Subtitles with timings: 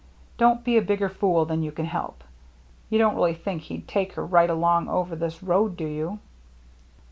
[0.39, 2.23] Don't be a bigger fool than you can help.
[2.89, 6.17] You don't really think he'd take her right along over this road, do you